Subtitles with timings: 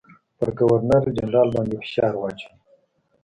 [0.37, 2.57] پر ګورنرجنرال باندي فشار واچوي.